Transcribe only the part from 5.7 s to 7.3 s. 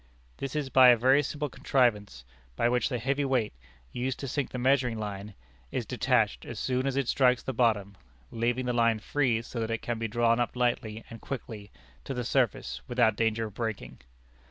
is detached as soon as it